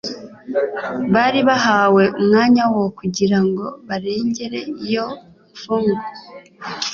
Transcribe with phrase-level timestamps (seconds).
[1.13, 5.05] Bari bahawe umwanya wo kugira ngo barengere iyo
[5.51, 6.01] mfungwa.